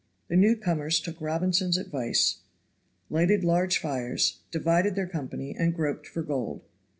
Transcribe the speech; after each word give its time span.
The 0.29 0.35
newcomers 0.35 0.99
took 0.99 1.21
Robinson's 1.21 1.77
advice, 1.77 2.37
lighted 3.11 3.43
large 3.43 3.77
fires, 3.77 4.39
divided 4.49 4.95
their 4.95 5.05
company, 5.05 5.55
and 5.55 5.75
groped 5.75 6.07
for 6.07 6.23
gold. 6.23 6.63